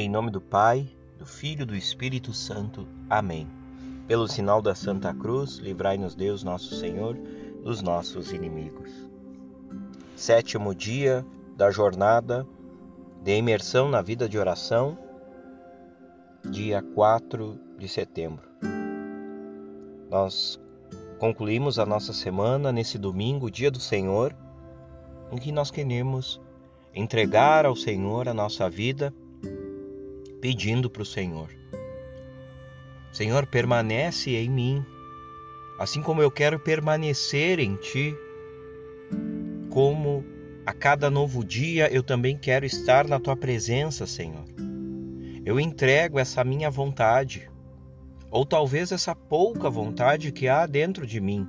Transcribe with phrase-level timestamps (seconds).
[0.00, 2.86] em nome do Pai, do Filho e do Espírito Santo.
[3.10, 3.48] Amém.
[4.06, 7.16] Pelo sinal da Santa Cruz, livrai-nos Deus, nosso Senhor,
[7.64, 8.90] dos nossos inimigos.
[10.14, 11.26] Sétimo dia
[11.56, 12.46] da jornada
[13.24, 14.96] de imersão na vida de oração,
[16.48, 18.48] dia 4 de setembro.
[20.08, 20.60] Nós
[21.18, 24.34] concluímos a nossa semana nesse domingo, dia do Senhor,
[25.32, 26.40] em que nós queremos
[26.94, 29.12] entregar ao Senhor a nossa vida,
[30.40, 31.48] pedindo para o Senhor:
[33.12, 34.84] Senhor, permanece em mim,
[35.78, 38.14] assim como eu quero permanecer em Ti,
[39.70, 40.24] como
[40.66, 44.44] a cada novo dia eu também quero estar na Tua presença, Senhor.
[45.44, 47.50] Eu entrego essa minha vontade,
[48.30, 51.48] ou talvez essa pouca vontade que há dentro de mim.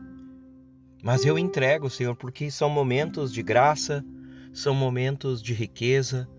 [1.03, 4.05] Mas eu entrego, Senhor, porque são momentos de graça,
[4.53, 6.29] são momentos de riqueza,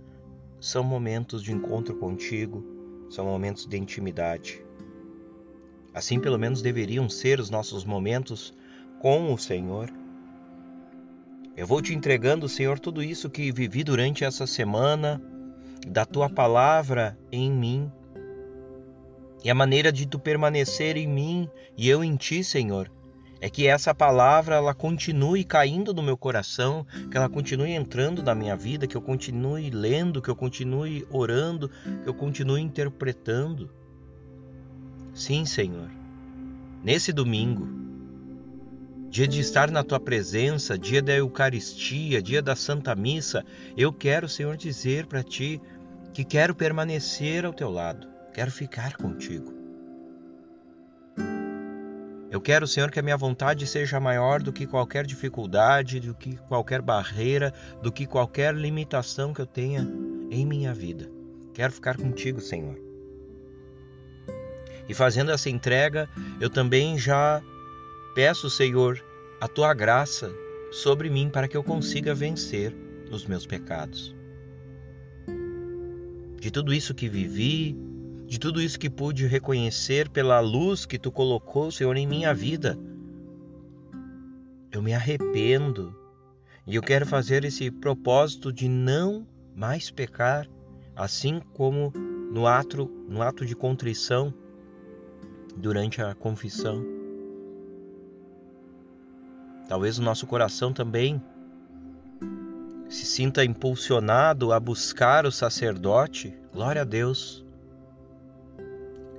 [0.61, 2.64] são momentos de encontro contigo,
[3.08, 4.62] são momentos de intimidade.
[5.92, 8.55] Assim, pelo menos, deveriam ser os nossos momentos
[9.00, 9.91] com o Senhor.
[11.56, 15.20] Eu vou te entregando, Senhor, tudo isso que vivi durante essa semana,
[15.89, 17.91] da tua palavra em mim,
[19.42, 22.91] e a maneira de tu permanecer em mim e eu em ti, Senhor
[23.41, 28.34] é que essa palavra ela continue caindo no meu coração, que ela continue entrando na
[28.34, 31.70] minha vida, que eu continue lendo, que eu continue orando,
[32.02, 33.70] que eu continue interpretando.
[35.14, 35.91] Sim, Senhor.
[36.84, 37.68] Nesse domingo,
[39.08, 43.44] dia de estar na tua presença, dia da Eucaristia, dia da Santa Missa,
[43.77, 45.61] eu quero, Senhor, dizer para ti
[46.12, 49.61] que quero permanecer ao teu lado, quero ficar contigo.
[52.31, 56.36] Eu quero, Senhor, que a minha vontade seja maior do que qualquer dificuldade, do que
[56.48, 59.81] qualquer barreira, do que qualquer limitação que eu tenha
[60.31, 61.11] em minha vida.
[61.53, 62.78] Quero ficar contigo, Senhor.
[64.89, 66.08] E fazendo essa entrega,
[66.40, 67.42] eu também já
[68.14, 69.02] peço, Senhor,
[69.40, 70.33] a tua graça
[70.70, 72.73] sobre mim para que eu consiga vencer
[73.11, 74.14] os meus pecados.
[76.39, 77.77] De tudo isso que vivi,
[78.30, 82.79] de tudo isso que pude reconhecer pela luz que tu colocou, Senhor, em minha vida.
[84.70, 85.92] Eu me arrependo
[86.64, 90.48] e eu quero fazer esse propósito de não mais pecar,
[90.95, 91.92] assim como
[92.30, 94.33] no ato, no ato de contrição
[95.57, 96.86] durante a confissão.
[99.69, 101.20] Talvez o nosso coração também
[102.89, 106.33] se sinta impulsionado a buscar o sacerdote.
[106.52, 107.45] Glória a Deus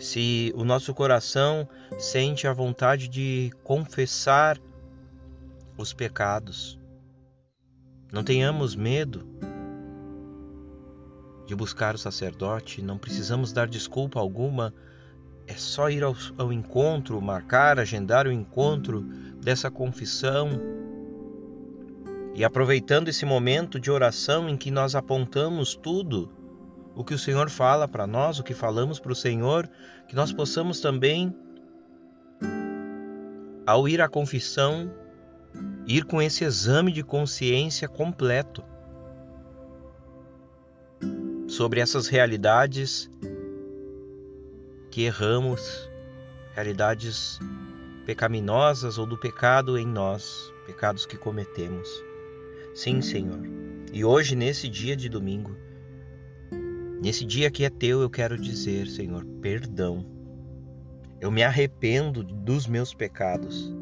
[0.01, 1.69] se o nosso coração
[1.99, 4.59] sente a vontade de confessar
[5.77, 6.79] os pecados.
[8.11, 9.23] Não tenhamos medo
[11.45, 14.73] de buscar o sacerdote, não precisamos dar desculpa alguma,
[15.45, 19.01] é só ir ao, ao encontro, marcar, agendar o encontro
[19.41, 20.49] dessa confissão.
[22.33, 26.40] E aproveitando esse momento de oração em que nós apontamos tudo
[26.95, 29.69] o que o Senhor fala para nós, o que falamos para o Senhor,
[30.07, 31.35] que nós possamos também,
[33.65, 34.91] ao ir à confissão,
[35.87, 38.63] ir com esse exame de consciência completo
[41.47, 43.09] sobre essas realidades
[44.89, 45.89] que erramos,
[46.53, 47.39] realidades
[48.05, 51.89] pecaminosas ou do pecado em nós, pecados que cometemos.
[52.73, 53.39] Sim, Senhor.
[53.93, 55.55] E hoje, nesse dia de domingo,
[57.01, 60.05] Nesse dia que é teu, eu quero dizer, Senhor, perdão.
[61.19, 63.73] Eu me arrependo dos meus pecados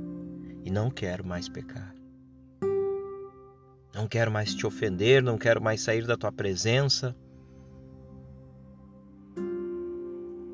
[0.64, 1.94] e não quero mais pecar.
[3.94, 7.14] Não quero mais te ofender, não quero mais sair da tua presença.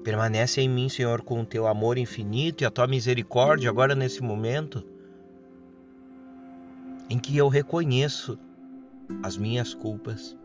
[0.03, 4.23] Permanece em mim, Senhor, com o teu amor infinito e a tua misericórdia agora nesse
[4.23, 4.83] momento
[7.11, 8.39] em que eu reconheço
[9.21, 10.35] as minhas culpas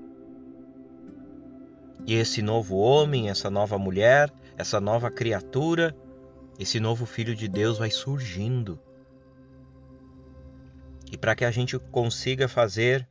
[2.06, 5.96] e esse novo homem, essa nova mulher, essa nova criatura,
[6.58, 8.78] esse novo filho de Deus vai surgindo.
[11.10, 13.08] E para que a gente consiga fazer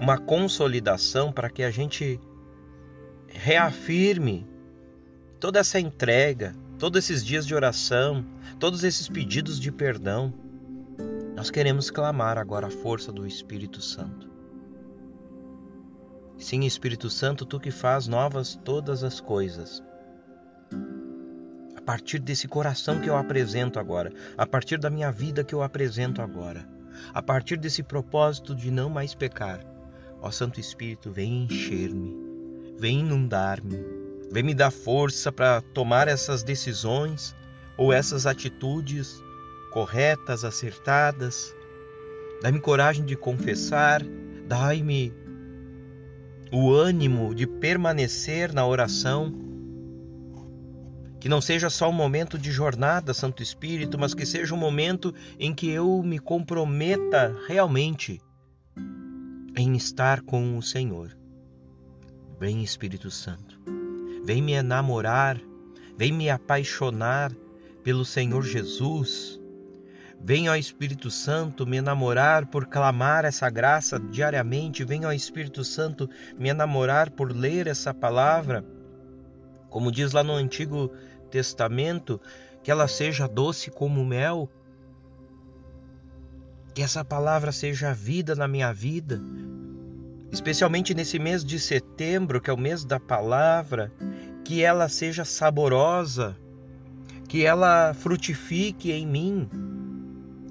[0.00, 2.20] uma consolidação, para que a gente
[3.28, 4.46] reafirme
[5.40, 8.24] toda essa entrega, todos esses dias de oração,
[8.58, 10.32] todos esses pedidos de perdão,
[11.34, 14.35] nós queremos clamar agora a força do Espírito Santo.
[16.38, 19.82] Sim, Espírito Santo, tu que faz novas todas as coisas.
[21.76, 25.62] A partir desse coração que eu apresento agora, a partir da minha vida que eu
[25.62, 26.68] apresento agora,
[27.14, 29.60] a partir desse propósito de não mais pecar,
[30.20, 32.14] ó Santo Espírito, vem encher-me,
[32.78, 33.78] vem inundar-me,
[34.30, 37.34] vem me dar força para tomar essas decisões
[37.78, 39.22] ou essas atitudes
[39.72, 41.54] corretas, acertadas.
[42.42, 44.02] Dai-me coragem de confessar,
[44.46, 45.14] dai-me
[46.52, 49.32] o ânimo de permanecer na oração.
[51.18, 55.14] Que não seja só um momento de jornada, Santo Espírito, mas que seja um momento
[55.38, 58.20] em que eu me comprometa realmente
[59.56, 61.16] em estar com o Senhor.
[62.38, 63.58] Vem, Espírito Santo,
[64.24, 65.40] vem me enamorar,
[65.96, 67.32] vem me apaixonar
[67.82, 69.40] pelo Senhor Jesus.
[70.20, 74.84] Vem, ó Espírito Santo, me enamorar por clamar essa graça diariamente.
[74.84, 76.08] Vem, ó Espírito Santo,
[76.38, 78.64] me enamorar por ler essa palavra.
[79.70, 80.90] Como diz lá no Antigo
[81.30, 82.20] Testamento,
[82.62, 84.50] que ela seja doce como mel.
[86.74, 89.20] Que essa palavra seja vida na minha vida,
[90.30, 93.92] especialmente nesse mês de setembro, que é o mês da palavra,
[94.44, 96.36] que ela seja saborosa,
[97.28, 99.48] que ela frutifique em mim.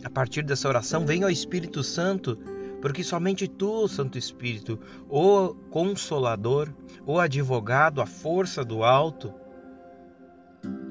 [0.06, 2.38] A partir dessa oração, venha o Espírito Santo,
[2.80, 4.80] porque somente tu, Santo Espírito,
[5.10, 6.72] o consolador,
[7.08, 9.34] o advogado, a força do alto,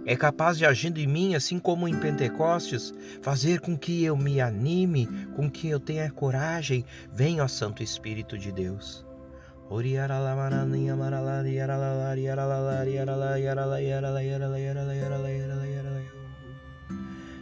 [0.05, 4.40] é capaz de agindo em mim, assim como em Pentecostes, fazer com que eu me
[4.40, 5.06] anime,
[5.37, 6.84] com que eu tenha coragem.
[7.12, 9.06] Venha, ó Santo Espírito de Deus.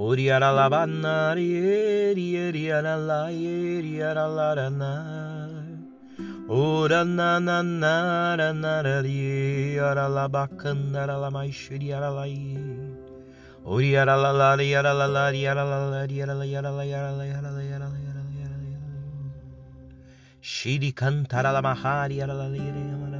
[0.00, 0.38] Ora
[7.04, 12.10] na na na ra na ra ri ara la bakan ara la mai shri ara
[12.14, 12.54] la i
[13.64, 16.46] Ori ara la la ri ara la la ri ara la la ri ara la
[16.46, 17.98] ara la ara la ara la ara la
[20.40, 23.18] Shri cantara la mahari ara la ri ara la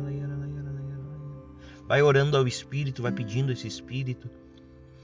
[1.89, 4.31] Vai orando ao espírito, vai pedindo esse espírito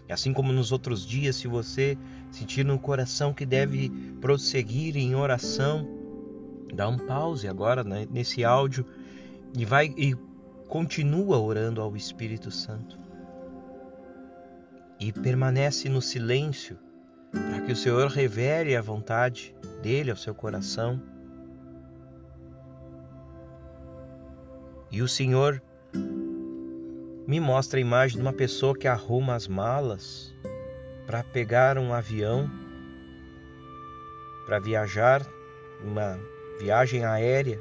[0.08, 1.96] Assim como nos outros dias, se você
[2.30, 3.90] sentir no coração que deve
[4.20, 5.88] prosseguir em oração,
[6.74, 8.84] dá um pause agora né, nesse áudio
[9.56, 10.14] e vai e
[10.68, 12.98] continua orando ao Espírito Santo
[14.98, 16.78] e permanece no silêncio
[17.30, 21.00] para que o Senhor revele a vontade dele ao seu coração.
[24.90, 25.60] E o Senhor
[27.26, 30.34] me mostra a imagem de uma pessoa que arruma as malas
[31.06, 32.50] para pegar um avião
[34.44, 35.26] para viajar,
[35.82, 36.18] uma
[36.60, 37.58] viagem aérea.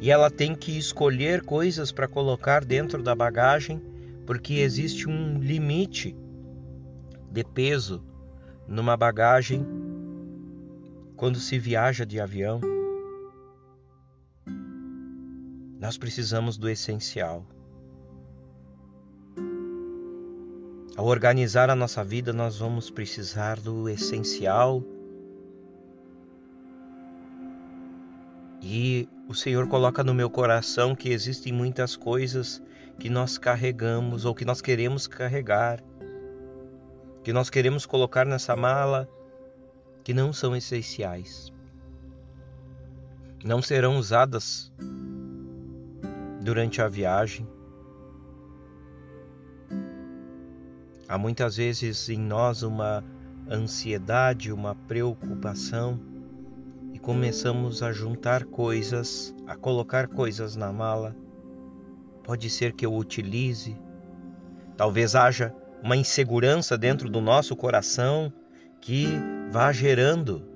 [0.00, 3.80] E ela tem que escolher coisas para colocar dentro da bagagem
[4.26, 6.16] porque existe um limite
[7.30, 8.04] de peso
[8.66, 9.66] numa bagagem
[11.16, 12.60] quando se viaja de avião.
[15.78, 17.46] Nós precisamos do essencial.
[21.00, 24.84] Ao organizar a nossa vida, nós vamos precisar do essencial.
[28.60, 32.62] E o Senhor coloca no meu coração que existem muitas coisas
[32.98, 35.82] que nós carregamos ou que nós queremos carregar,
[37.24, 39.08] que nós queremos colocar nessa mala,
[40.04, 41.50] que não são essenciais.
[43.42, 44.70] Não serão usadas
[46.42, 47.48] durante a viagem.
[51.10, 53.04] Há muitas vezes em nós uma
[53.50, 55.98] ansiedade, uma preocupação
[56.94, 61.16] e começamos a juntar coisas, a colocar coisas na mala
[62.22, 63.76] pode ser que eu utilize.
[64.76, 65.52] Talvez haja
[65.82, 68.32] uma insegurança dentro do nosso coração
[68.80, 69.08] que
[69.50, 70.46] vá gerando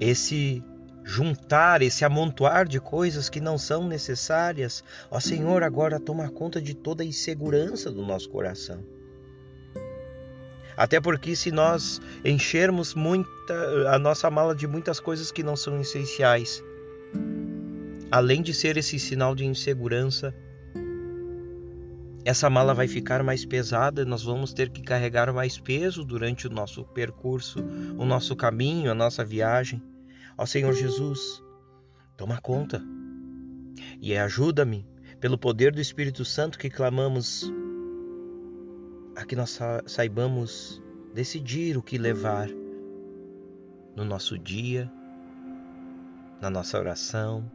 [0.00, 0.64] esse
[1.04, 4.82] juntar, esse amontoar de coisas que não são necessárias.
[5.10, 8.84] Ó Senhor, agora toma conta de toda a insegurança do nosso coração.
[10.76, 13.28] Até porque se nós enchermos muita
[13.88, 16.62] a nossa mala de muitas coisas que não são essenciais,
[18.10, 20.34] além de ser esse sinal de insegurança,
[22.24, 26.50] essa mala vai ficar mais pesada, nós vamos ter que carregar mais peso durante o
[26.50, 27.58] nosso percurso,
[27.98, 29.82] o nosso caminho, a nossa viagem.
[30.42, 31.40] Ó Senhor Jesus,
[32.16, 32.82] toma conta
[34.00, 34.84] e ajuda-me,
[35.20, 37.48] pelo poder do Espírito Santo que clamamos,
[39.14, 39.56] a que nós
[39.86, 40.82] saibamos
[41.14, 42.48] decidir o que levar
[43.94, 44.90] no nosso dia,
[46.40, 47.48] na nossa oração,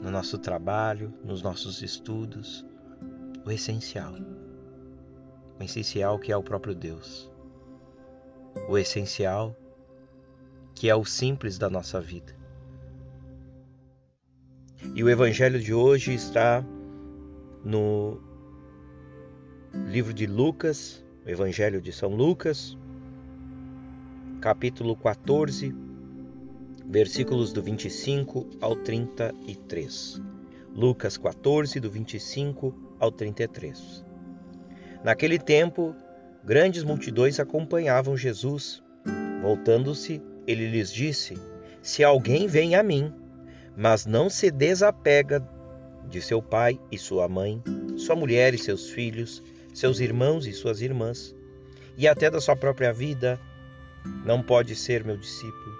[0.00, 2.64] no nosso trabalho, nos nossos estudos,
[3.44, 4.14] o essencial.
[5.58, 7.30] O essencial que é o próprio Deus.
[8.66, 9.54] O essencial
[10.80, 12.34] que é o simples da nossa vida.
[14.94, 16.64] E o evangelho de hoje está
[17.62, 18.18] no
[19.74, 22.78] livro de Lucas, o evangelho de São Lucas,
[24.40, 25.74] capítulo 14,
[26.86, 30.18] versículos do 25 ao 33.
[30.74, 34.02] Lucas 14, do 25 ao 33.
[35.04, 35.94] Naquele tempo,
[36.42, 38.82] grandes multidões acompanhavam Jesus.
[39.42, 41.38] Voltando-se, ele lhes disse:
[41.82, 43.12] Se alguém vem a mim,
[43.76, 45.46] mas não se desapega
[46.08, 47.62] de seu pai e sua mãe,
[47.96, 49.42] sua mulher e seus filhos,
[49.72, 51.34] seus irmãos e suas irmãs,
[51.96, 53.38] e até da sua própria vida,
[54.24, 55.78] não pode ser meu discípulo.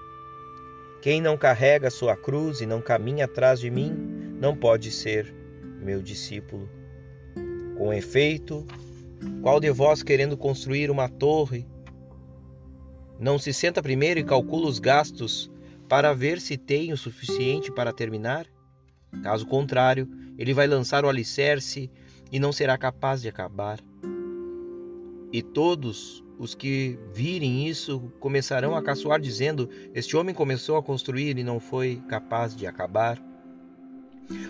[1.02, 3.90] Quem não carrega sua cruz e não caminha atrás de mim,
[4.38, 5.34] não pode ser
[5.82, 6.68] meu discípulo.
[7.76, 8.66] Com efeito,
[9.42, 11.66] qual de vós querendo construir uma torre,
[13.20, 15.50] não se senta primeiro e calcula os gastos
[15.86, 18.46] para ver se tem o suficiente para terminar?
[19.22, 20.08] Caso contrário,
[20.38, 21.90] ele vai lançar o alicerce
[22.32, 23.78] e não será capaz de acabar.
[25.30, 31.36] E todos os que virem isso começarão a caçoar, dizendo: Este homem começou a construir
[31.36, 33.22] e não foi capaz de acabar.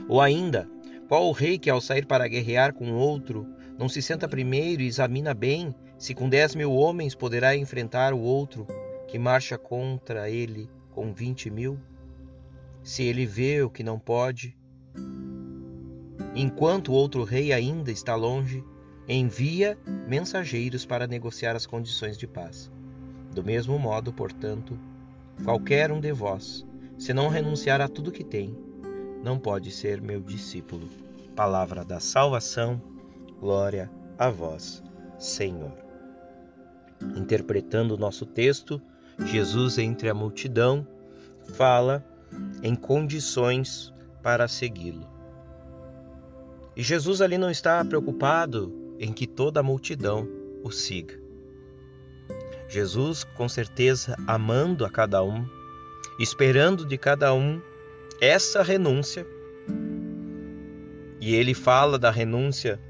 [0.09, 0.71] Ou ainda,
[1.09, 3.47] qual o rei que, ao sair para guerrear com outro,
[3.77, 8.21] não se senta primeiro e examina bem se com dez mil homens poderá enfrentar o
[8.21, 8.67] outro
[9.07, 11.79] que marcha contra ele com vinte mil?
[12.83, 14.57] Se ele vê o que não pode,
[16.35, 18.65] enquanto o outro rei ainda está longe,
[19.07, 19.79] envia
[20.09, 22.73] mensageiros para negociar as condições de paz.
[23.35, 24.79] Do mesmo modo, portanto,
[25.45, 26.67] qualquer um de vós,
[26.97, 28.57] se não renunciar a tudo que tem,
[29.23, 30.89] não pode ser meu discípulo.
[31.37, 32.81] Palavra da salvação,
[33.39, 34.83] glória a vós,
[35.19, 35.90] Senhor.
[37.17, 38.81] Interpretando o nosso texto,
[39.25, 40.87] Jesus entre a multidão
[41.55, 42.05] fala
[42.63, 43.93] em condições
[44.23, 45.09] para segui-lo.
[46.77, 50.29] E Jesus ali não está preocupado em que toda a multidão
[50.63, 51.19] o siga.
[52.69, 55.45] Jesus, com certeza, amando a cada um,
[56.19, 57.61] esperando de cada um
[58.21, 59.27] essa renúncia.
[61.21, 62.81] E ele fala da renúncia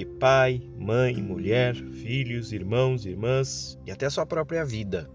[0.00, 5.10] de pai, mãe, mulher, filhos, irmãos, irmãs e até sua própria vida.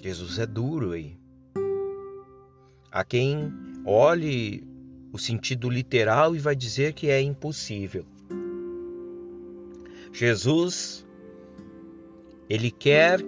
[0.00, 1.16] Jesus é duro aí.
[2.90, 3.52] Há quem
[3.86, 4.66] olhe
[5.12, 8.04] o sentido literal e vai dizer que é impossível.
[10.12, 11.06] Jesus,
[12.50, 13.20] ele quer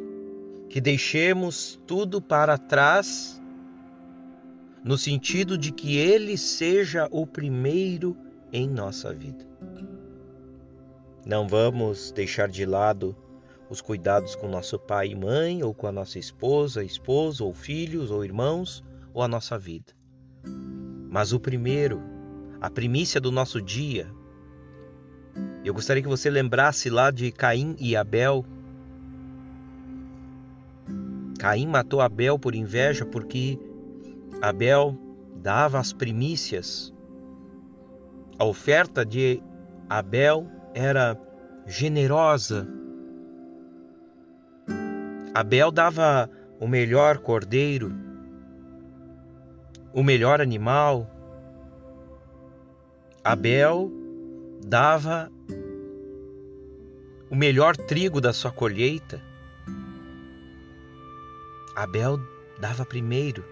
[0.69, 3.41] que deixemos tudo para trás,
[4.83, 9.45] no sentido de que ele seja o primeiro em nossa vida.
[11.25, 13.17] Não vamos deixar de lado
[13.69, 18.11] os cuidados com nosso pai e mãe, ou com a nossa esposa, esposo, ou filhos,
[18.11, 19.93] ou irmãos, ou a nossa vida.
[21.11, 22.01] Mas o primeiro,
[22.61, 24.09] a primícia do nosso dia,
[25.65, 28.45] eu gostaria que você lembrasse lá de Caim e Abel.
[31.41, 33.59] Caim matou Abel por inveja porque
[34.41, 34.97] Abel
[35.35, 36.95] dava as primícias.
[38.39, 39.43] A oferta de
[39.89, 41.19] Abel era
[41.67, 42.69] generosa.
[45.35, 47.93] Abel dava o melhor cordeiro,
[49.93, 51.11] o melhor animal.
[53.25, 53.91] Abel
[54.67, 55.31] dava
[57.31, 59.21] o melhor trigo da sua colheita.
[61.75, 62.19] Abel
[62.61, 63.45] dava primeiro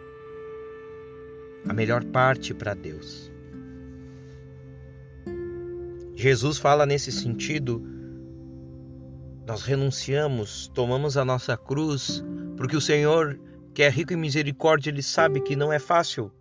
[1.68, 3.33] a melhor parte para Deus.
[6.24, 7.86] Jesus fala nesse sentido.
[9.46, 12.24] Nós renunciamos, tomamos a nossa cruz,
[12.56, 13.38] porque o Senhor
[13.74, 16.32] que é rico em misericórdia, ele sabe que não é fácil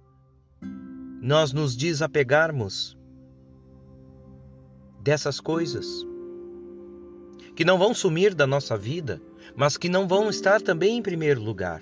[1.21, 2.97] nós nos desapegarmos
[5.01, 6.07] dessas coisas
[7.53, 9.21] que não vão sumir da nossa vida,
[9.53, 11.81] mas que não vão estar também em primeiro lugar.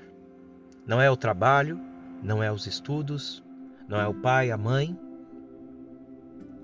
[0.88, 1.80] Não é o trabalho,
[2.24, 3.44] não é os estudos,
[3.88, 4.98] não é o pai, a mãe,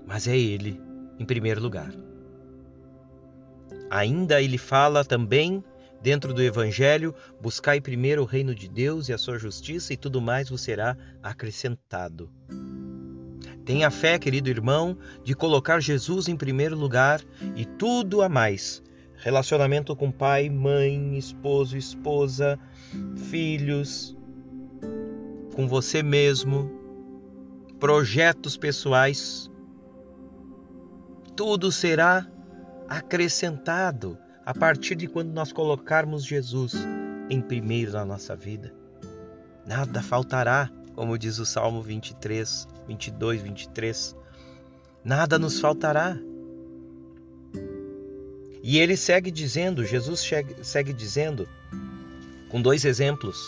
[0.04, 0.87] mas é ele
[1.18, 1.92] em primeiro lugar.
[3.90, 5.62] Ainda ele fala também
[6.00, 10.20] Dentro do Evangelho, buscai primeiro o reino de Deus e a sua justiça, e tudo
[10.20, 12.30] mais vos será acrescentado.
[13.64, 17.20] Tenha fé, querido irmão, de colocar Jesus em primeiro lugar
[17.56, 18.82] e tudo a mais.
[19.16, 22.58] Relacionamento com pai, mãe, esposo, esposa,
[23.28, 24.16] filhos,
[25.54, 26.70] com você mesmo,
[27.80, 29.50] projetos pessoais,
[31.38, 32.26] tudo será
[32.88, 36.74] acrescentado a partir de quando nós colocarmos Jesus
[37.30, 38.74] em primeiro na nossa vida.
[39.64, 44.16] Nada faltará, como diz o Salmo 23, 22, 23.
[45.04, 46.18] Nada nos faltará.
[48.60, 50.28] E ele segue dizendo, Jesus
[50.64, 51.48] segue dizendo,
[52.48, 53.38] com dois exemplos,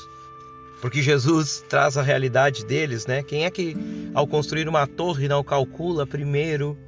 [0.81, 3.25] porque Jesus traz a realidade deles, né?
[3.25, 3.77] Quem é que
[4.15, 6.79] ao construir uma torre não calcula primeiro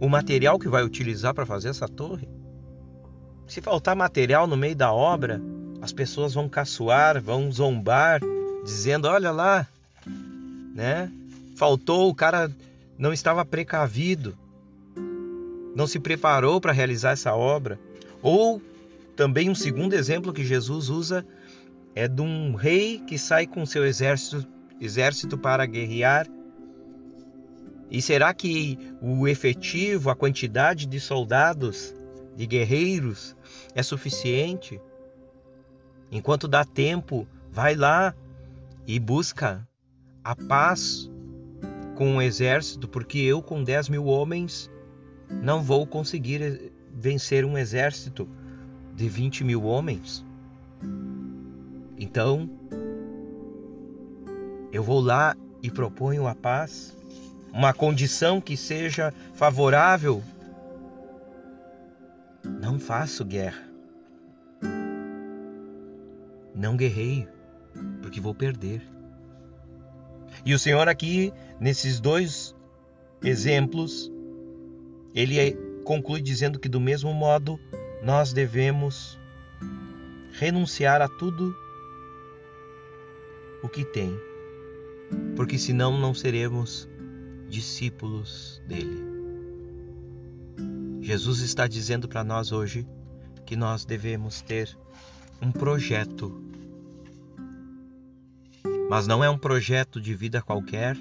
[0.00, 2.28] o material que vai utilizar para fazer essa torre?
[3.46, 5.40] Se faltar material no meio da obra,
[5.80, 8.20] as pessoas vão caçoar, vão zombar,
[8.64, 9.66] dizendo: "Olha lá,
[10.74, 11.10] né?
[11.56, 12.50] Faltou, o cara
[12.98, 14.36] não estava precavido,
[15.74, 17.78] não se preparou para realizar essa obra".
[18.22, 18.60] Ou
[19.14, 21.26] também um segundo exemplo que Jesus usa
[21.94, 24.46] é de um rei que sai com seu exército,
[24.80, 26.26] exército para guerrear
[27.94, 31.94] e será que o efetivo, a quantidade de soldados,
[32.34, 33.36] de guerreiros,
[33.72, 34.80] é suficiente?
[36.10, 38.12] Enquanto dá tempo, vai lá
[38.84, 39.64] e busca
[40.24, 41.08] a paz
[41.94, 44.68] com o exército, porque eu, com 10 mil homens,
[45.30, 48.28] não vou conseguir vencer um exército
[48.92, 50.26] de 20 mil homens.
[51.96, 52.50] Então,
[54.72, 56.96] eu vou lá e proponho a paz
[57.54, 60.24] uma condição que seja favorável,
[62.42, 63.62] não faço guerra.
[66.52, 67.28] Não guerreio,
[68.02, 68.82] porque vou perder.
[70.44, 72.56] E o Senhor aqui, nesses dois
[73.22, 74.10] exemplos,
[75.14, 77.58] ele conclui dizendo que do mesmo modo
[78.02, 79.16] nós devemos
[80.32, 81.54] renunciar a tudo
[83.62, 84.18] o que tem,
[85.36, 86.88] porque senão não seremos
[87.54, 89.00] discípulos dele.
[91.00, 92.84] Jesus está dizendo para nós hoje
[93.46, 94.76] que nós devemos ter
[95.40, 96.42] um projeto.
[98.90, 100.96] Mas não é um projeto de vida qualquer,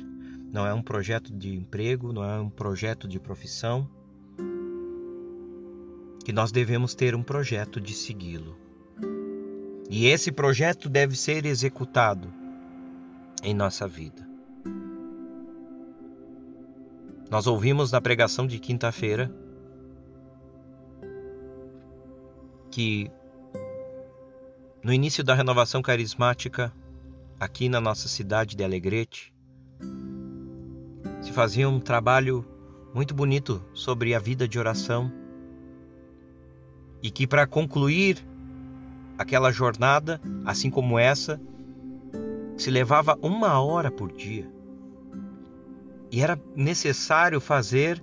[0.51, 3.89] não é um projeto de emprego, não é um projeto de profissão.
[6.23, 8.55] Que nós devemos ter um projeto de segui-lo.
[9.89, 12.31] E esse projeto deve ser executado
[13.41, 14.32] em nossa vida.
[17.29, 19.31] Nós ouvimos na pregação de quinta-feira
[22.69, 23.11] que
[24.83, 26.73] no início da renovação carismática,
[27.39, 29.33] aqui na nossa cidade de Alegrete,
[31.21, 32.45] se fazia um trabalho
[32.93, 35.11] muito bonito sobre a vida de oração
[37.01, 38.25] e que para concluir
[39.17, 41.39] aquela jornada, assim como essa,
[42.57, 44.52] se levava uma hora por dia.
[46.13, 47.99] E era necessário fazer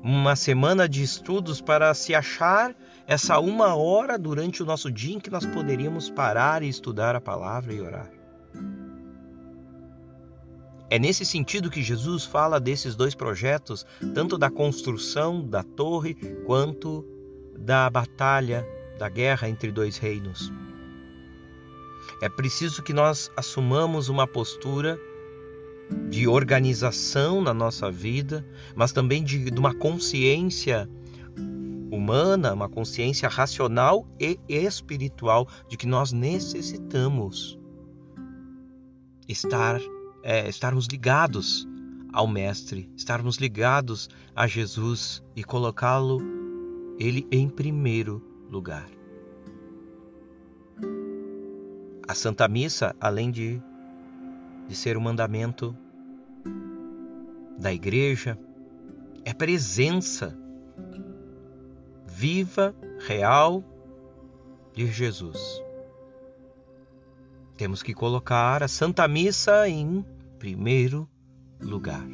[0.00, 2.72] uma semana de estudos para se achar
[3.08, 7.20] essa uma hora durante o nosso dia em que nós poderíamos parar e estudar a
[7.20, 8.08] palavra e orar.
[10.88, 13.84] É nesse sentido que Jesus fala desses dois projetos,
[14.14, 16.14] tanto da construção da torre
[16.46, 17.04] quanto
[17.58, 18.64] da batalha,
[18.96, 20.52] da guerra entre dois reinos.
[22.22, 25.00] É preciso que nós assumamos uma postura
[26.08, 30.88] de organização na nossa vida, mas também de, de uma consciência
[31.90, 37.58] humana, uma consciência racional e espiritual de que nós necessitamos
[39.28, 39.80] estar,
[40.22, 41.66] é, estarmos ligados
[42.12, 46.20] ao Mestre, estarmos ligados a Jesus e colocá-lo
[46.98, 48.88] ele em primeiro lugar.
[52.06, 53.62] A Santa Missa, além de
[54.70, 55.76] de ser o mandamento
[57.58, 58.38] da igreja,
[59.24, 60.38] é presença
[62.06, 63.64] viva, real
[64.72, 65.60] de Jesus.
[67.56, 70.06] Temos que colocar a Santa Missa em
[70.38, 71.08] primeiro
[71.60, 72.06] lugar.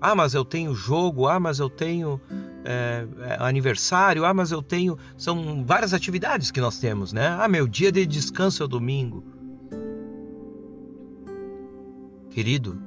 [0.00, 2.18] Ah, mas eu tenho jogo, ah, mas eu tenho
[2.64, 3.06] é,
[3.38, 4.96] aniversário, ah, mas eu tenho.
[5.14, 7.36] São várias atividades que nós temos, né?
[7.38, 9.37] Ah, meu dia de descanso é o domingo.
[12.38, 12.80] Querido,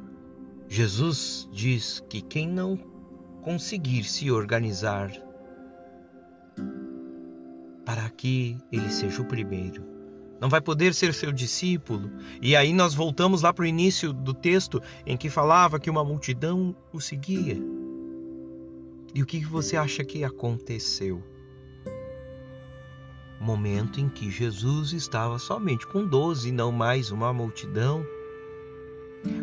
[0.69, 2.77] Jesus diz que quem não
[3.41, 5.11] conseguir se organizar
[7.85, 9.83] para que ele seja o primeiro,
[10.39, 12.09] não vai poder ser seu discípulo.
[12.41, 16.05] E aí nós voltamos lá para o início do texto em que falava que uma
[16.05, 17.61] multidão o seguia.
[19.13, 21.21] E o que você acha que aconteceu?
[23.37, 28.01] Momento em que Jesus estava somente com doze, não mais uma multidão.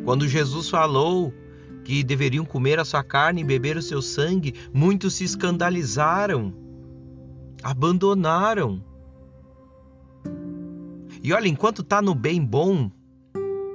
[0.05, 1.33] Quando Jesus falou
[1.85, 6.55] que deveriam comer a sua carne e beber o seu sangue, muitos se escandalizaram,
[7.63, 8.85] abandonaram.
[11.23, 12.91] E olha, enquanto está no bem bom,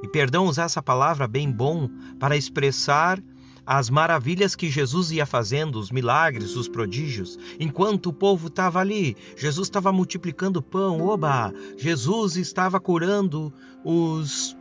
[0.01, 1.89] e perdão usar essa palavra bem bom
[2.19, 3.21] para expressar
[3.65, 9.15] as maravilhas que Jesus ia fazendo, os milagres, os prodígios, enquanto o povo estava ali,
[9.37, 11.53] Jesus estava multiplicando pão, oba!
[11.77, 14.55] Jesus estava curando os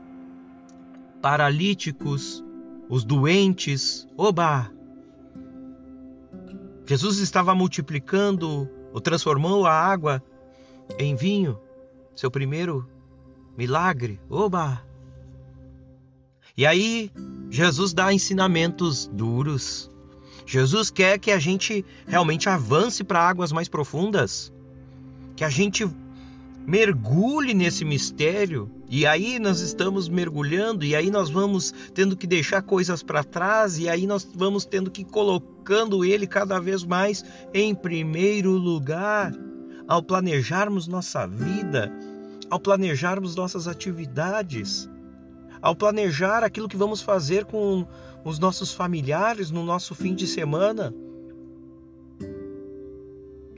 [1.22, 2.44] paralíticos,
[2.88, 4.70] os doentes, oba!
[6.84, 10.22] Jesus estava multiplicando, ou transformou a água
[10.98, 11.58] em vinho,
[12.14, 12.86] seu primeiro
[13.56, 14.84] milagre, oba!
[16.56, 17.10] E aí,
[17.48, 19.90] Jesus dá ensinamentos duros.
[20.44, 24.52] Jesus quer que a gente realmente avance para águas mais profundas,
[25.36, 25.88] que a gente
[26.66, 28.70] mergulhe nesse mistério.
[28.94, 33.78] E aí nós estamos mergulhando e aí nós vamos tendo que deixar coisas para trás
[33.78, 37.24] e aí nós vamos tendo que colocando ele cada vez mais
[37.54, 39.32] em primeiro lugar
[39.88, 41.90] ao planejarmos nossa vida,
[42.50, 44.90] ao planejarmos nossas atividades
[45.62, 47.86] ao planejar aquilo que vamos fazer com
[48.24, 50.92] os nossos familiares no nosso fim de semana.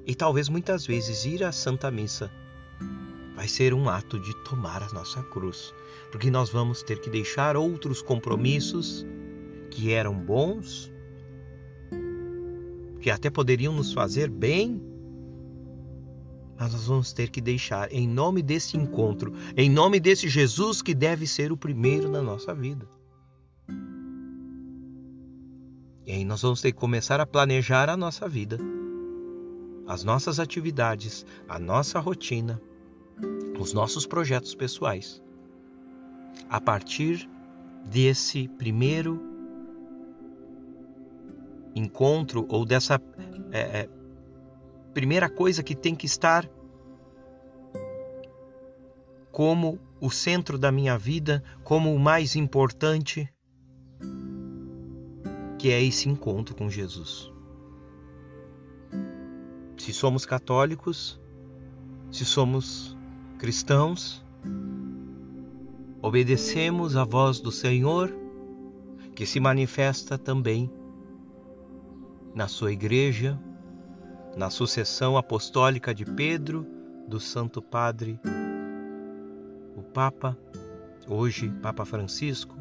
[0.06, 2.30] E talvez muitas vezes ir à Santa Missa
[3.34, 5.74] vai ser um ato de tomar a nossa cruz,
[6.10, 9.04] porque nós vamos ter que deixar outros compromissos
[9.70, 10.92] que eram bons,
[13.00, 14.80] que até poderiam nos fazer bem,
[16.56, 20.94] mas nós vamos ter que deixar em nome desse encontro, em nome desse Jesus que
[20.94, 22.86] deve ser o primeiro na nossa vida.
[26.06, 28.58] E aí nós vamos ter que começar a planejar a nossa vida,
[29.86, 32.60] as nossas atividades, a nossa rotina,
[33.58, 35.22] os nossos projetos pessoais.
[36.48, 37.28] A partir
[37.84, 39.20] desse primeiro
[41.74, 43.00] encontro ou dessa
[43.50, 43.88] é, é,
[44.92, 46.48] primeira coisa que tem que estar
[49.32, 53.28] como o centro da minha vida, como o mais importante,
[55.58, 57.32] que é esse encontro com Jesus.
[59.76, 61.20] Se somos católicos,
[62.12, 62.93] se somos
[63.44, 64.24] cristãos,
[66.00, 68.10] obedecemos a voz do Senhor,
[69.14, 70.72] que se manifesta também
[72.34, 73.38] na sua igreja,
[74.34, 76.66] na sucessão apostólica de Pedro,
[77.06, 78.18] do Santo Padre,
[79.76, 80.38] o Papa,
[81.06, 82.56] hoje Papa Francisco,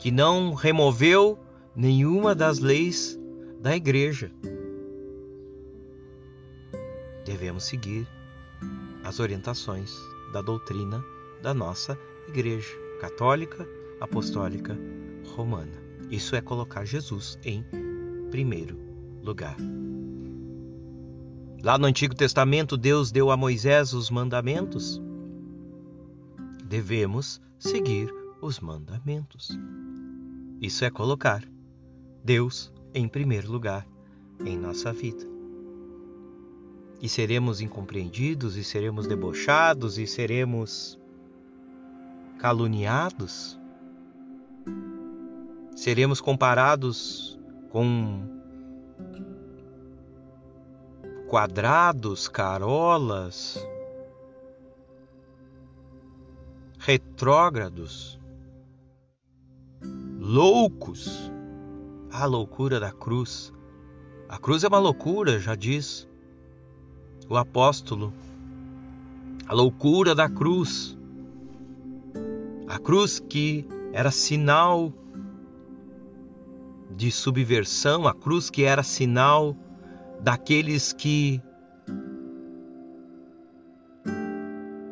[0.00, 1.38] que não removeu
[1.72, 3.16] nenhuma das leis
[3.60, 4.32] da Igreja.
[7.24, 8.08] Devemos seguir
[9.12, 9.94] as orientações
[10.32, 11.04] da doutrina
[11.42, 13.68] da nossa Igreja Católica
[14.00, 14.74] Apostólica
[15.36, 15.82] Romana.
[16.10, 17.62] Isso é colocar Jesus em
[18.30, 18.78] primeiro
[19.22, 19.54] lugar.
[21.62, 24.98] Lá no Antigo Testamento, Deus deu a Moisés os mandamentos.
[26.64, 29.50] Devemos seguir os mandamentos.
[30.58, 31.44] Isso é colocar
[32.24, 33.86] Deus em primeiro lugar
[34.42, 35.31] em nossa vida.
[37.02, 40.96] E seremos incompreendidos, e seremos debochados, e seremos
[42.38, 43.58] caluniados.
[45.74, 47.36] Seremos comparados
[47.70, 48.22] com
[51.26, 53.58] quadrados, carolas,
[56.78, 58.20] retrógrados,
[60.20, 61.32] loucos.
[62.12, 63.52] A loucura da cruz.
[64.28, 66.06] A cruz é uma loucura, já diz
[67.28, 68.12] o apóstolo.
[69.46, 70.96] A loucura da cruz.
[72.68, 74.92] A cruz que era sinal
[76.90, 79.56] de subversão, a cruz que era sinal
[80.20, 81.42] daqueles que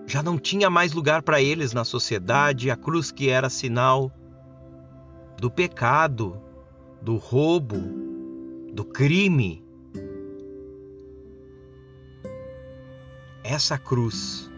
[0.06, 4.10] já não tinha mais lugar para eles na sociedade, a cruz que era sinal
[5.38, 6.36] do pecado,
[7.00, 7.78] do roubo,
[8.72, 9.64] do crime.
[13.50, 14.48] Essa cruz,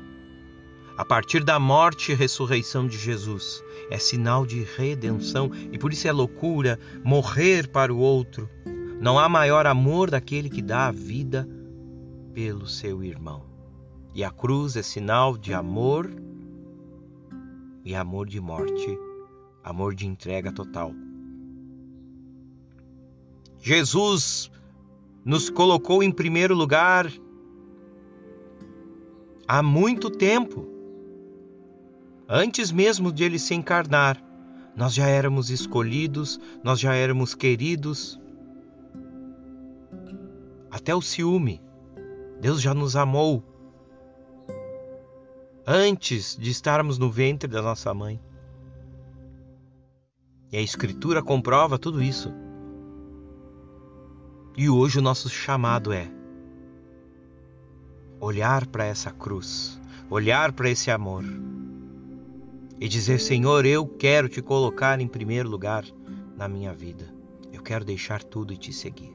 [0.98, 6.06] a partir da morte e ressurreição de Jesus, é sinal de redenção e por isso
[6.06, 8.50] é loucura morrer para o outro
[9.00, 11.48] não há maior amor daquele que dá a vida
[12.34, 13.46] pelo seu irmão.
[14.14, 16.14] E a cruz é sinal de amor
[17.86, 18.98] e amor de morte,
[19.64, 20.92] amor de entrega total.
[23.58, 24.50] Jesus
[25.24, 27.10] nos colocou em primeiro lugar
[29.46, 30.68] há muito tempo.
[32.28, 34.22] Antes mesmo de ele se encarnar,
[34.74, 38.18] nós já éramos escolhidos, nós já éramos queridos.
[40.70, 41.60] Até o ciúme,
[42.40, 43.44] Deus já nos amou
[45.66, 48.20] antes de estarmos no ventre da nossa mãe.
[50.50, 52.32] E a Escritura comprova tudo isso.
[54.56, 56.10] E hoje o nosso chamado é
[58.22, 61.24] olhar para essa cruz, olhar para esse amor
[62.80, 65.84] e dizer: Senhor, eu quero te colocar em primeiro lugar
[66.36, 67.12] na minha vida.
[67.52, 69.12] Eu quero deixar tudo e te seguir.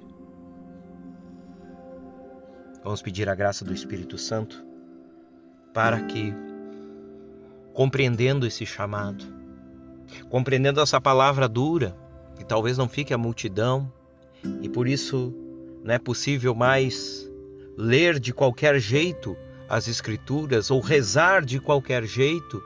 [2.83, 4.63] Vamos pedir a graça do Espírito Santo
[5.73, 6.33] para que,
[7.73, 9.23] compreendendo esse chamado,
[10.29, 11.97] compreendendo essa palavra dura,
[12.35, 13.91] que talvez não fique a multidão,
[14.61, 15.33] e por isso
[15.83, 17.26] não é possível mais
[17.77, 19.37] ler de qualquer jeito
[19.69, 22.63] as Escrituras ou rezar de qualquer jeito,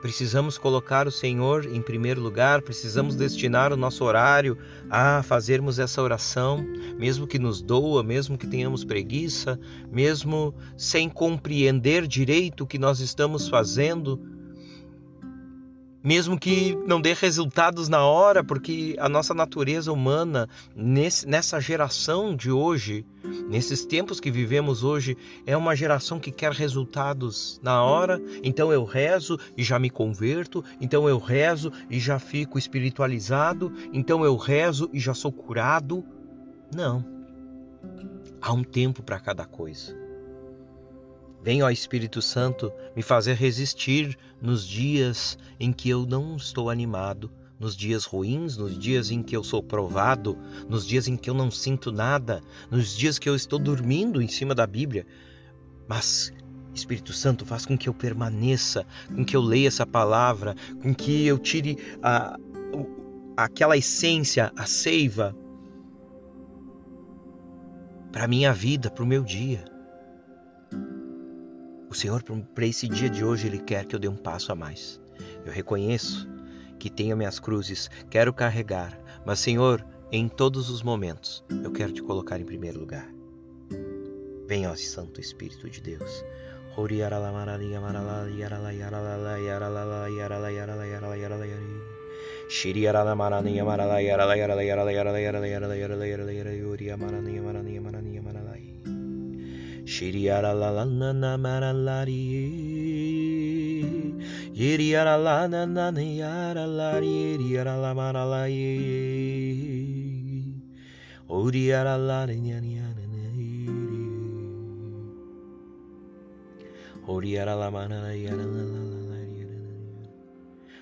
[0.00, 4.56] Precisamos colocar o Senhor em primeiro lugar, precisamos destinar o nosso horário
[4.88, 6.64] a fazermos essa oração,
[6.98, 9.60] mesmo que nos doa, mesmo que tenhamos preguiça,
[9.92, 14.18] mesmo sem compreender direito o que nós estamos fazendo,
[16.02, 22.34] mesmo que não dê resultados na hora, porque a nossa natureza humana, nesse, nessa geração
[22.34, 23.04] de hoje,
[23.48, 28.20] nesses tempos que vivemos hoje, é uma geração que quer resultados na hora.
[28.42, 34.24] Então eu rezo e já me converto, então eu rezo e já fico espiritualizado, então
[34.24, 36.04] eu rezo e já sou curado.
[36.74, 37.04] Não.
[38.40, 39.99] Há um tempo para cada coisa.
[41.42, 47.30] Vem, ó Espírito Santo, me fazer resistir nos dias em que eu não estou animado,
[47.58, 50.36] nos dias ruins, nos dias em que eu sou provado,
[50.68, 54.28] nos dias em que eu não sinto nada, nos dias que eu estou dormindo em
[54.28, 55.06] cima da Bíblia.
[55.88, 56.30] Mas,
[56.74, 61.26] Espírito Santo, faz com que eu permaneça, com que eu leia essa palavra, com que
[61.26, 62.38] eu tire a,
[63.36, 65.34] aquela essência, a seiva,
[68.12, 69.69] para a minha vida, para o meu dia.
[71.90, 72.22] O Senhor,
[72.54, 75.00] para esse dia de hoje, Ele quer que eu dê um passo a mais.
[75.44, 76.28] Eu reconheço
[76.78, 82.00] que tenho minhas cruzes, quero carregar, mas, Senhor, em todos os momentos, eu quero te
[82.00, 83.12] colocar em primeiro lugar.
[84.46, 86.24] Venha, ó Santo Espírito de Deus.
[92.48, 93.02] Shiriara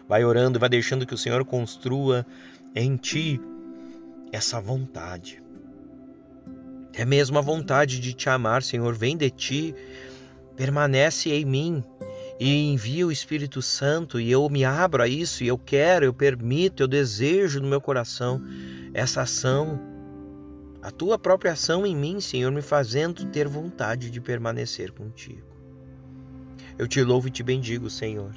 [0.06, 2.26] Vai orando, vai deixando que o Senhor construa
[2.74, 3.40] em ti
[4.32, 5.47] essa vontade
[6.98, 9.72] é mesmo a vontade de te amar, Senhor, vem de ti,
[10.56, 11.84] permanece em mim
[12.40, 16.12] e envia o Espírito Santo e eu me abro a isso e eu quero, eu
[16.12, 18.42] permito, eu desejo no meu coração
[18.92, 19.80] essa ação,
[20.82, 25.46] a tua própria ação em mim, Senhor, me fazendo ter vontade de permanecer contigo.
[26.76, 28.34] Eu te louvo e te bendigo, Senhor,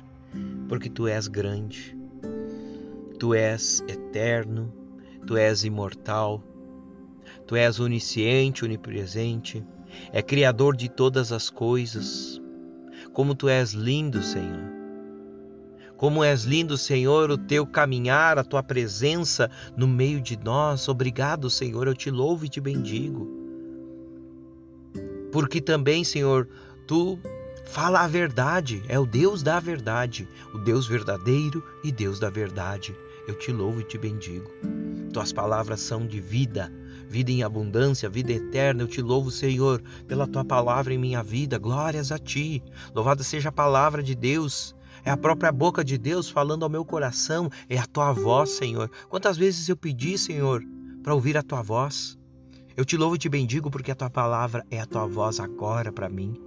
[0.69, 1.97] porque tu és grande,
[3.17, 4.71] tu és eterno,
[5.26, 6.43] tu és imortal
[7.52, 9.62] Tu és onisciente, onipresente,
[10.14, 12.42] é criador de todas as coisas.
[13.12, 14.72] Como tu és lindo, Senhor.
[15.98, 20.88] Como és lindo, Senhor, o teu caminhar, a tua presença no meio de nós.
[20.88, 23.28] Obrigado, Senhor, eu te louvo e te bendigo.
[25.30, 26.48] Porque também, Senhor,
[26.88, 27.20] tu
[27.66, 32.96] fala a verdade, é o Deus da verdade, o Deus verdadeiro e Deus da verdade.
[33.28, 34.50] Eu te louvo e te bendigo.
[35.12, 36.72] Tuas palavras são de vida,
[37.12, 38.84] vida em abundância, vida eterna.
[38.84, 41.60] Eu te louvo, Senhor, pela tua palavra em minha vida.
[41.60, 42.63] Glórias a ti.
[42.95, 44.74] Louvada seja a palavra de Deus.
[45.04, 47.50] É a própria boca de Deus falando ao meu coração.
[47.67, 48.89] É a tua voz, Senhor.
[49.10, 50.63] Quantas vezes eu pedi, Senhor,
[51.04, 52.17] para ouvir a tua voz?
[52.78, 55.91] Eu te louvo e te bendigo porque a tua palavra é a tua voz agora
[55.91, 56.39] para mim.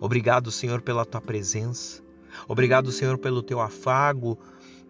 [0.00, 2.02] Obrigado, Senhor, pela tua presença.
[2.48, 4.38] Obrigado, Senhor, pelo teu afago.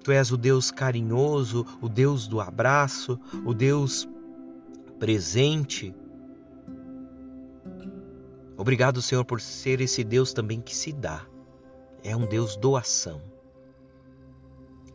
[0.05, 4.09] Tu és o Deus carinhoso, o Deus do abraço, o Deus
[4.99, 5.95] presente.
[8.57, 11.27] Obrigado, Senhor, por ser esse Deus também que se dá.
[12.03, 13.21] É um Deus doação.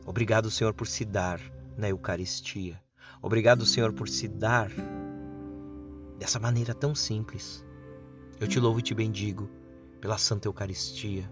[0.05, 1.39] Obrigado, Senhor, por se dar
[1.77, 2.81] na Eucaristia.
[3.21, 4.71] Obrigado, Senhor, por se dar
[6.17, 7.63] dessa maneira tão simples.
[8.39, 9.49] Eu te louvo e te bendigo
[9.99, 11.29] pela Santa Eucaristia.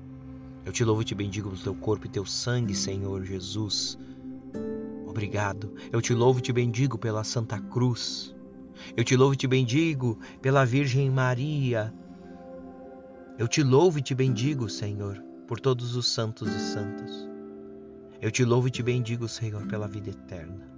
[0.63, 3.97] Eu te louvo e te bendigo pelo teu corpo e teu sangue, Senhor Jesus.
[5.07, 5.73] Obrigado.
[5.91, 8.35] Eu te louvo e te bendigo pela Santa Cruz.
[8.95, 11.93] Eu te louvo e te bendigo pela Virgem Maria.
[13.37, 17.27] Eu te louvo e te bendigo, Senhor, por todos os santos e santas.
[18.21, 20.69] Eu te louvo e te bendigo, Senhor, pela vida eterna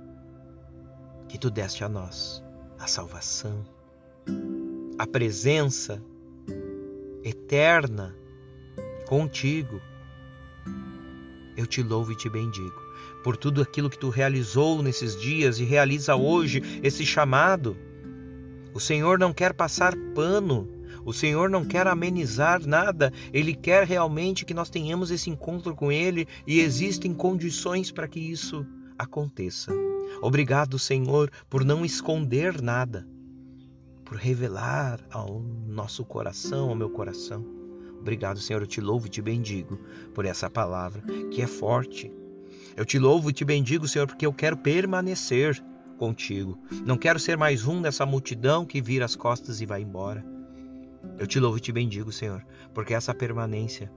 [1.31, 2.43] que tu deste a nós,
[2.77, 3.65] a salvação,
[4.99, 6.03] a presença
[7.23, 8.13] eterna
[9.07, 9.79] contigo.
[11.55, 12.81] Eu te louvo e te bendigo
[13.23, 17.77] por tudo aquilo que tu realizou nesses dias e realiza hoje esse chamado.
[18.73, 20.67] O Senhor não quer passar pano,
[21.05, 25.91] o Senhor não quer amenizar nada, Ele quer realmente que nós tenhamos esse encontro com
[25.91, 28.65] Ele e existem condições para que isso
[28.97, 29.73] aconteça.
[30.21, 33.07] Obrigado, Senhor, por não esconder nada,
[34.05, 37.45] por revelar ao nosso coração, ao meu coração.
[37.99, 39.79] Obrigado, Senhor, eu te louvo e te bendigo
[40.13, 42.12] por essa palavra que é forte.
[42.75, 45.62] Eu te louvo e te bendigo, Senhor, porque eu quero permanecer
[46.01, 46.57] contigo.
[46.83, 50.25] Não quero ser mais um dessa multidão que vira as costas e vai embora.
[51.19, 53.91] Eu te louvo e te bendigo, Senhor, porque essa permanência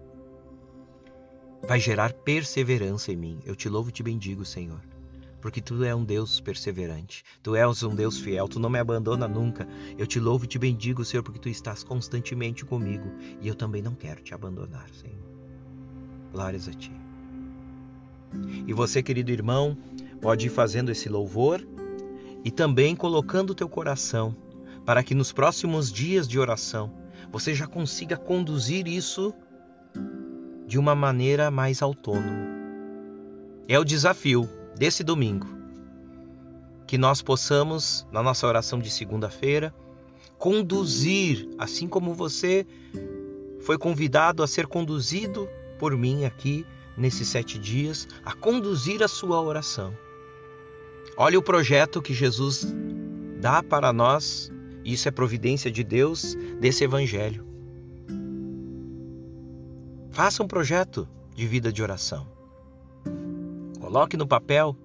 [1.67, 3.39] vai gerar perseverança em mim.
[3.47, 4.83] Eu te louvo e te bendigo, Senhor
[5.41, 9.29] porque tu é um Deus perseverante, tu és um Deus fiel, tu não me abandona
[9.29, 9.69] nunca.
[9.99, 13.13] Eu te louvo e te bendigo, Senhor, porque tu estás constantemente comigo
[13.43, 15.23] e eu também não quero te abandonar, Senhor.
[16.33, 16.93] Glórias a ti.
[18.67, 19.77] E você, querido irmão,
[20.23, 21.63] pode ir fazendo esse louvor
[22.45, 24.37] e também colocando o teu coração
[24.85, 26.93] para que nos próximos dias de oração
[27.33, 29.35] você já consiga conduzir isso
[30.67, 32.55] de uma maneira mais autônoma.
[33.67, 35.47] É o desafio desse domingo.
[36.87, 39.75] Que nós possamos, na nossa oração de segunda-feira,
[40.37, 42.67] conduzir, assim como você
[43.61, 49.41] foi convidado a ser conduzido por mim aqui nesses sete dias, a conduzir a sua
[49.41, 49.95] oração.
[51.17, 52.67] Olha o projeto que Jesus
[53.41, 54.51] dá para nós,
[54.85, 57.47] isso é providência de Deus desse Evangelho.
[60.11, 62.27] Faça um projeto de vida de oração.
[63.81, 64.77] Coloque no papel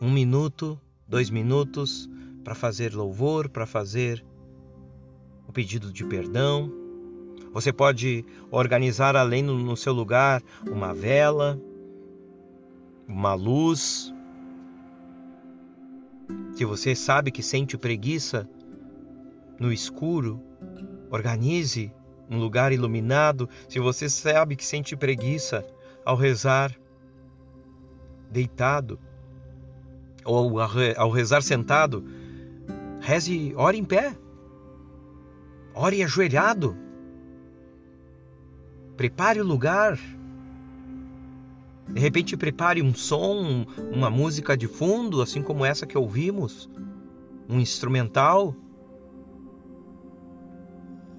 [0.00, 2.08] um minuto, dois minutos
[2.42, 4.24] para fazer louvor, para fazer
[5.48, 6.72] o pedido de perdão.
[7.52, 11.60] Você pode organizar além no, seu lugar uma vela,
[13.08, 14.12] uma luz.
[16.54, 18.48] Se você sabe que sente preguiça
[19.58, 20.40] no escuro,
[21.10, 21.92] organize
[22.30, 23.48] um lugar iluminado.
[23.68, 25.66] Se você sabe que sente preguiça
[26.04, 26.74] ao rezar,
[28.30, 28.98] deitado
[30.24, 32.04] ou ao rezar sentado,
[33.00, 34.16] reze, ore em pé,
[35.74, 36.76] ore ajoelhado,
[38.96, 39.98] prepare o lugar.
[41.88, 46.68] De repente, prepare um som, uma música de fundo, assim como essa que ouvimos,
[47.48, 48.54] um instrumental.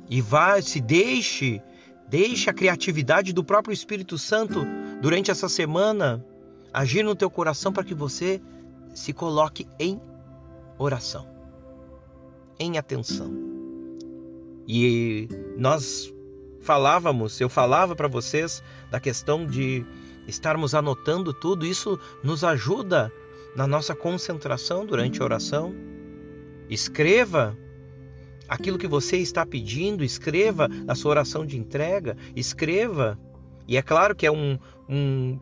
[0.09, 1.61] E vá, se deixe,
[2.09, 4.65] deixe a criatividade do próprio Espírito Santo
[5.01, 6.25] durante essa semana
[6.73, 8.41] agir no teu coração para que você
[8.93, 9.99] se coloque em
[10.77, 11.27] oração,
[12.59, 13.31] em atenção.
[14.67, 16.13] E nós
[16.61, 19.85] falávamos, eu falava para vocês da questão de
[20.27, 23.11] estarmos anotando tudo, isso nos ajuda
[23.55, 25.73] na nossa concentração durante a oração.
[26.69, 27.57] Escreva
[28.47, 33.17] aquilo que você está pedindo, escreva a sua oração de entrega, escreva.
[33.67, 35.37] E é claro que é um, um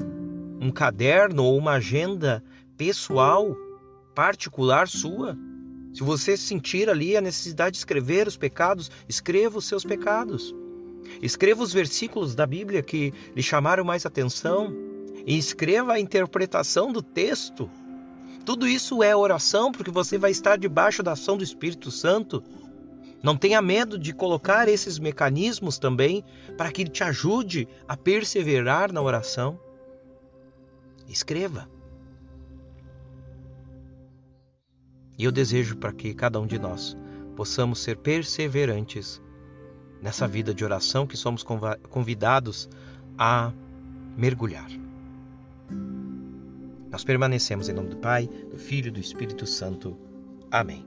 [0.59, 2.43] um caderno ou uma agenda
[2.77, 3.55] pessoal,
[4.13, 5.37] particular sua.
[5.93, 10.53] Se você sentir ali a necessidade de escrever os pecados, escreva os seus pecados.
[11.21, 14.73] Escreva os versículos da Bíblia que lhe chamaram mais atenção
[15.25, 17.69] e escreva a interpretação do texto.
[18.45, 22.43] Tudo isso é oração porque você vai estar debaixo da ação do Espírito Santo.
[23.23, 26.23] Não tenha medo de colocar esses mecanismos também
[26.55, 29.59] para que ele te ajude a perseverar na oração.
[31.07, 31.67] Escreva.
[35.17, 36.95] E eu desejo para que cada um de nós
[37.35, 39.21] possamos ser perseverantes
[40.01, 41.43] nessa vida de oração que somos
[41.89, 42.69] convidados
[43.17, 43.51] a
[44.17, 44.69] mergulhar.
[46.91, 49.97] Nós permanecemos em nome do Pai, do Filho e do Espírito Santo.
[50.49, 50.85] Amém.